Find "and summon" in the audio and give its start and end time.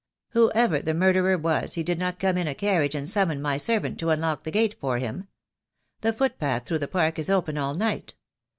2.95-3.39